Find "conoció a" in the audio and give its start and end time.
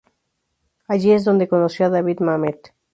1.47-1.89